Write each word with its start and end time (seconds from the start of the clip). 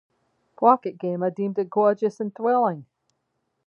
Pocket 0.57 0.97
Gamer 0.97 1.29
deemed 1.29 1.59
it 1.59 1.69
"gorgeous" 1.69 2.19
and 2.19 2.33
"thrilling". 2.33 2.87